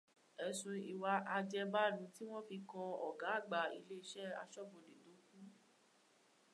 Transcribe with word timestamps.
Ẹ̀sùn 0.45 0.77
ìwà 0.91 1.13
àjẹbánu 1.35 2.03
tí 2.13 2.23
wọn 2.31 2.43
fi 2.47 2.57
kan 2.69 2.89
ọ̀gá 3.07 3.27
àgbà 3.37 3.59
ilé-iṣẹ́ 3.77 4.37
aṣọ́bodè 4.41 4.95
tó 5.03 5.11
kú 5.31 5.37